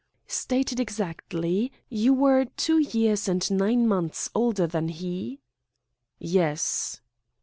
[0.25, 5.41] "Stated exactly, you were two years and nine months older than he?"
[6.17, 7.01] "Yes."